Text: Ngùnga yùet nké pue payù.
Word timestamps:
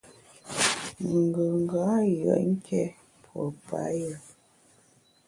Ngùnga 1.11 1.83
yùet 2.15 2.43
nké 2.53 2.81
pue 3.23 3.43
payù. 3.67 4.11